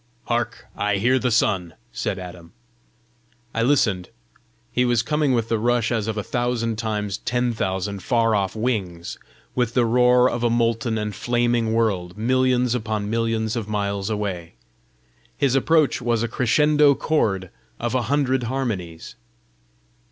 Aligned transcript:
"Hark! 0.25 0.65
I 0.75 0.97
hear 0.97 1.19
the 1.19 1.29
sun," 1.29 1.75
said 1.91 2.17
Adam. 2.17 2.53
I 3.53 3.61
listened: 3.61 4.09
he 4.71 4.83
was 4.83 5.03
coming 5.03 5.31
with 5.31 5.47
the 5.47 5.59
rush 5.59 5.91
as 5.91 6.07
of 6.07 6.17
a 6.17 6.23
thousand 6.23 6.79
times 6.79 7.19
ten 7.19 7.53
thousand 7.53 8.01
far 8.01 8.33
off 8.33 8.55
wings, 8.55 9.19
with 9.53 9.75
the 9.75 9.85
roar 9.85 10.27
of 10.27 10.43
a 10.43 10.49
molten 10.49 10.97
and 10.97 11.13
flaming 11.13 11.71
world 11.73 12.17
millions 12.17 12.73
upon 12.73 13.11
millions 13.11 13.55
of 13.55 13.69
miles 13.69 14.09
away. 14.09 14.55
His 15.37 15.53
approach 15.53 16.01
was 16.01 16.23
a 16.23 16.27
crescendo 16.27 16.95
chord 16.95 17.51
of 17.79 17.93
a 17.93 18.01
hundred 18.09 18.41
harmonies. 18.45 19.13